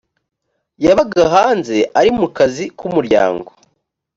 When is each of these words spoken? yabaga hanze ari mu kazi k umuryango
yabaga 0.85 1.21
hanze 1.35 1.75
ari 1.99 2.09
mu 2.17 2.27
kazi 2.37 2.65
k 2.77 2.79
umuryango 2.87 3.49